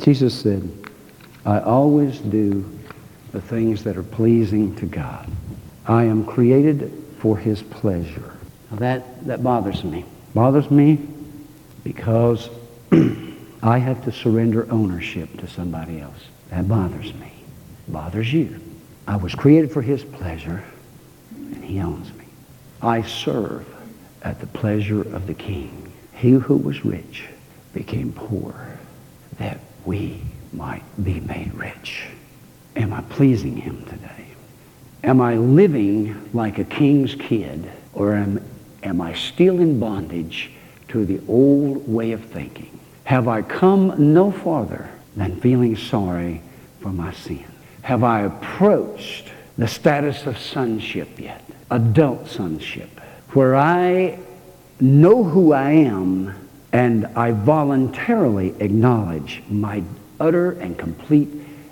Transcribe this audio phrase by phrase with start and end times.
[0.00, 0.68] Jesus said,
[1.44, 2.64] I always do
[3.32, 5.28] the things that are pleasing to God.
[5.86, 8.36] I am created for his pleasure.
[8.70, 10.04] Now that, that bothers me.
[10.34, 11.06] Bothers me
[11.82, 12.48] because
[13.62, 16.18] I have to surrender ownership to somebody else.
[16.50, 17.32] That bothers me.
[17.88, 18.60] Bothers you.
[19.06, 20.64] I was created for his pleasure,
[21.34, 22.24] and he owns me.
[22.80, 23.66] I serve
[24.22, 25.92] at the pleasure of the king.
[26.14, 27.24] He who was rich
[27.74, 28.54] became poor,
[29.38, 30.20] that we
[30.52, 32.06] might be made rich.
[32.76, 34.26] Am I pleasing him today?
[35.02, 38.40] Am I living like a king's kid, or am,
[38.82, 40.50] am I still in bondage
[40.88, 42.80] to the old way of thinking?
[43.04, 46.40] Have I come no farther than feeling sorry
[46.80, 47.44] for my sin?
[47.82, 51.44] Have I approached the status of sonship yet?
[51.70, 52.98] Adult sonship,
[53.30, 54.18] where I
[54.80, 56.34] know who I am
[56.74, 59.84] and I voluntarily acknowledge my
[60.18, 61.28] utter and complete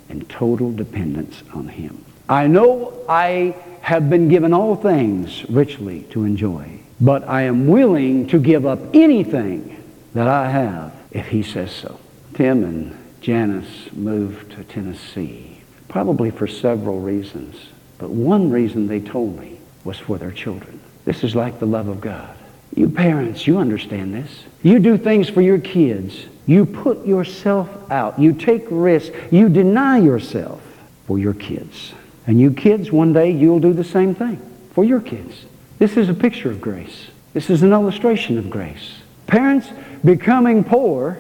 [0.09, 2.05] and total dependence on Him.
[2.29, 8.29] I know I have been given all things richly to enjoy, but I am willing
[8.29, 9.83] to give up anything
[10.15, 11.99] that I have if He says so.
[12.35, 17.57] Tim and Janice moved to Tennessee probably for several reasons.
[17.99, 20.81] But one reason they told me was for their children.
[21.05, 22.37] This is like the love of God.
[22.75, 24.45] You parents, you understand this.
[24.63, 26.27] You do things for your kids.
[26.47, 28.19] You put yourself out.
[28.19, 29.17] You take risks.
[29.31, 30.63] You deny yourself
[31.07, 31.93] for your kids.
[32.27, 34.41] And you kids, one day you'll do the same thing
[34.73, 35.45] for your kids.
[35.79, 37.09] This is a picture of grace.
[37.35, 38.95] This is an illustration of grace.
[39.27, 39.69] Parents
[40.05, 41.19] becoming poor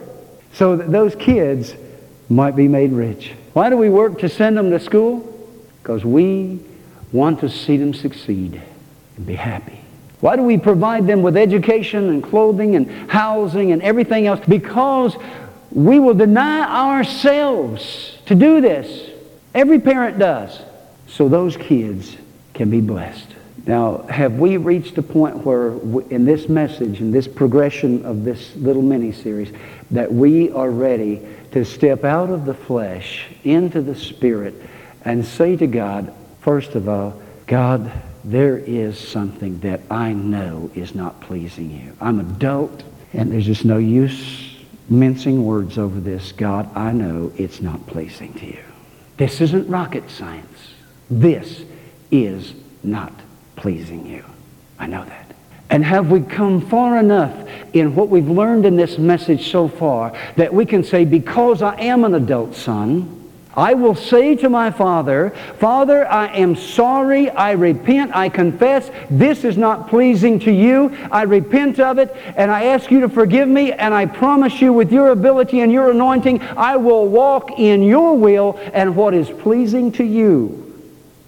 [0.52, 1.74] so that those kids
[2.28, 3.32] might be made rich.
[3.52, 5.28] Why do we work to send them to school?
[5.82, 6.60] Because we
[7.12, 8.60] want to see them succeed
[9.16, 9.81] and be happy.
[10.22, 14.38] Why do we provide them with education and clothing and housing and everything else?
[14.46, 15.16] Because
[15.72, 19.10] we will deny ourselves to do this.
[19.52, 20.60] Every parent does.
[21.08, 22.16] So those kids
[22.54, 23.26] can be blessed.
[23.66, 25.72] Now, have we reached a point where,
[26.10, 29.52] in this message, in this progression of this little mini series,
[29.90, 34.54] that we are ready to step out of the flesh into the spirit
[35.04, 37.90] and say to God, first of all, God,
[38.24, 41.96] there is something that I know is not pleasing you.
[42.00, 44.56] I'm an adult, and there's just no use
[44.88, 46.32] mincing words over this.
[46.32, 48.62] God, I know it's not pleasing to you.
[49.16, 50.74] This isn't rocket science.
[51.10, 51.62] This
[52.10, 53.12] is not
[53.56, 54.24] pleasing you.
[54.78, 55.34] I know that.
[55.70, 60.12] And have we come far enough in what we've learned in this message so far
[60.36, 63.21] that we can say, because I am an adult son,
[63.54, 69.44] I will say to my Father, Father, I am sorry, I repent, I confess, this
[69.44, 70.96] is not pleasing to you.
[71.10, 74.72] I repent of it, and I ask you to forgive me, and I promise you
[74.72, 79.28] with your ability and your anointing, I will walk in your will and what is
[79.28, 80.61] pleasing to you.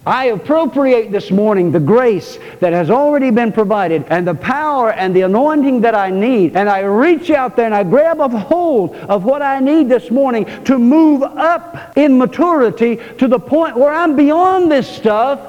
[0.05, 5.15] I appropriate this morning the grace that has already been provided and the power and
[5.15, 6.55] the anointing that I need.
[6.55, 10.11] And I reach out there and I grab a hold of what I need this
[10.11, 15.39] morning to move up in maturity to the point where I'm beyond this stuff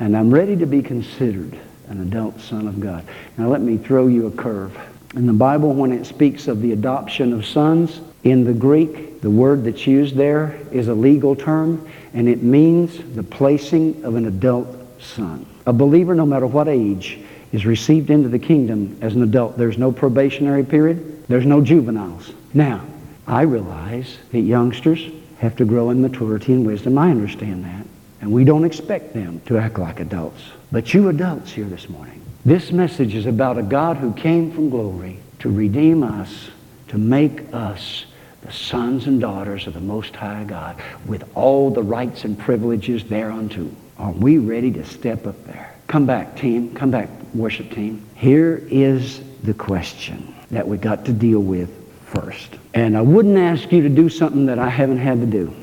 [0.00, 3.04] and I'm ready to be considered an adult son of God.
[3.38, 4.76] Now let me throw you a curve.
[5.14, 9.30] In the Bible, when it speaks of the adoption of sons, in the Greek, the
[9.30, 14.26] word that's used there is a legal term and it means the placing of an
[14.26, 14.66] adult
[15.00, 15.46] son.
[15.66, 17.20] A believer, no matter what age,
[17.52, 19.56] is received into the kingdom as an adult.
[19.56, 21.26] There's no probationary period.
[21.28, 22.32] There's no juveniles.
[22.52, 22.84] Now,
[23.26, 26.98] I realize that youngsters have to grow in maturity and wisdom.
[26.98, 27.86] I understand that.
[28.20, 30.40] And we don't expect them to act like adults.
[30.72, 34.70] But you adults here this morning, this message is about a God who came from
[34.70, 36.48] glory to redeem us,
[36.88, 38.06] to make us
[38.44, 43.04] the sons and daughters of the Most High God with all the rights and privileges
[43.04, 43.70] thereunto.
[43.98, 45.74] Are we ready to step up there?
[45.86, 46.74] Come back, team.
[46.74, 48.04] Come back, worship team.
[48.14, 51.70] Here is the question that we got to deal with
[52.06, 52.58] first.
[52.74, 55.54] And I wouldn't ask you to do something that I haven't had to do.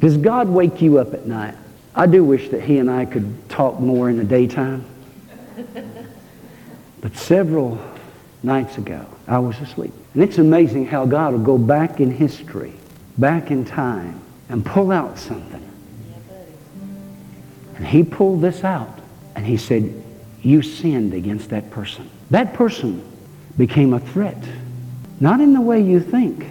[0.00, 1.54] Does God wake you up at night?
[1.94, 4.84] I do wish that he and I could talk more in the daytime.
[7.00, 7.78] But several
[8.42, 9.92] nights ago, I was asleep.
[10.14, 12.72] And it's amazing how God will go back in history,
[13.18, 15.60] back in time, and pull out something.
[17.76, 19.00] And he pulled this out,
[19.34, 20.02] and he said,
[20.40, 22.08] you sinned against that person.
[22.30, 23.04] That person
[23.58, 24.38] became a threat,
[25.18, 26.46] not in the way you think.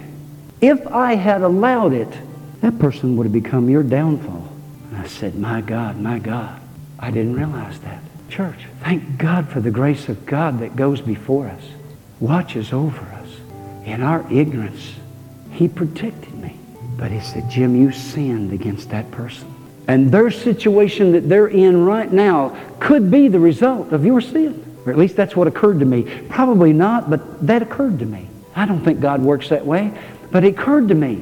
[0.60, 2.12] If I had allowed it,
[2.60, 4.48] that person would have become your downfall.
[4.90, 6.60] And I said, my God, my God,
[6.98, 8.02] I didn't realize that.
[8.28, 11.62] Church, thank God for the grace of God that goes before us,
[12.20, 13.13] watches over us
[13.84, 14.94] in our ignorance,
[15.52, 16.56] he protected me.
[16.96, 19.52] But he said, Jim, you sinned against that person.
[19.86, 24.64] And their situation that they're in right now could be the result of your sin.
[24.86, 26.02] Or at least that's what occurred to me.
[26.28, 28.28] Probably not, but that occurred to me.
[28.56, 29.92] I don't think God works that way,
[30.30, 31.16] but it occurred to me.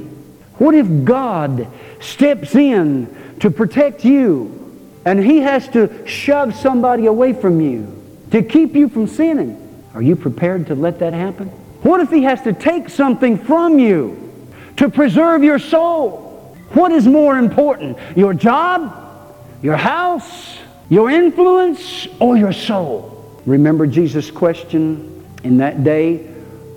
[0.58, 1.66] What if God
[2.00, 4.58] steps in to protect you
[5.04, 8.00] and he has to shove somebody away from you
[8.30, 9.58] to keep you from sinning?
[9.94, 11.50] Are you prepared to let that happen?
[11.82, 16.56] What if he has to take something from you to preserve your soul?
[16.70, 20.58] What is more important, your job, your house,
[20.88, 23.40] your influence, or your soul?
[23.46, 26.18] Remember Jesus' question in that day,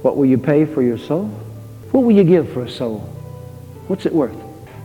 [0.01, 1.25] what will you pay for your soul?
[1.91, 2.99] What will you give for a soul?
[3.87, 4.35] What's it worth?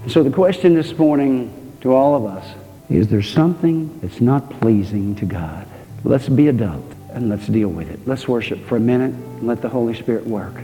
[0.02, 2.46] And So the question this morning to all of us,
[2.90, 5.66] is there something that's not pleasing to God?
[6.05, 6.84] Let's be adult
[7.15, 8.01] and let's deal with it.
[8.07, 10.55] Let's worship for a minute and let the Holy Spirit work.